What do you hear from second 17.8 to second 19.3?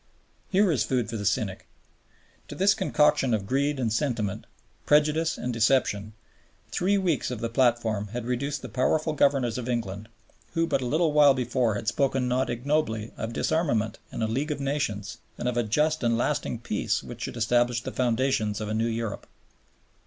the foundations of a new Europe.